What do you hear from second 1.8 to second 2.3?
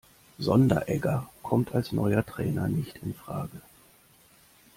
neuer